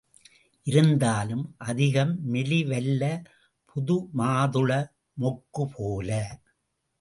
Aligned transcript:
இருந்தாலும், 0.67 1.55
அதிகம் 1.57 2.13
மெலிவல்ல 2.33 3.03
புதுமாதுள 3.69 4.71
மொக்குபோல. 5.17 6.09